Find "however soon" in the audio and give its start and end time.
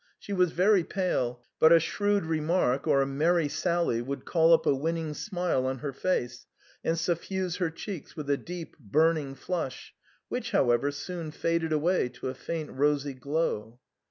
10.53-11.29